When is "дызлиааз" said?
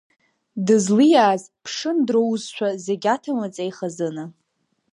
0.65-1.43